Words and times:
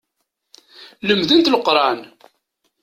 Lemdent 1.07 1.51
Leqran. 1.53 1.99